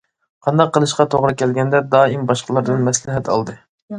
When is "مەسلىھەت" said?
2.89-3.33